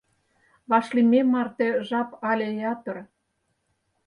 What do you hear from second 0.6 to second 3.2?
Вашлийме марте жап але ятыр.